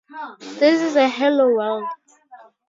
This 0.57 0.81
is 0.81 0.95
a 0.95 1.07
Hello, 1.07 1.45
world! 1.45 1.87